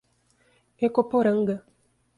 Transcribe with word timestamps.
Ecoporanga 0.87 1.55